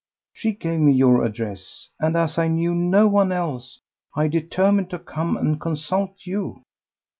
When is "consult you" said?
5.61-6.63